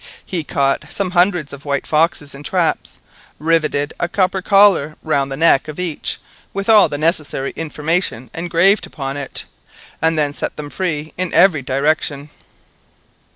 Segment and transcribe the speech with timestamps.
[0.25, 2.97] He caught some hundreds of white foxes in traps,
[3.37, 6.19] rivetted a copper collar round the neck of each
[6.55, 9.45] with all the necessary information engraved upon it,
[10.01, 12.31] and then set them free in every direction."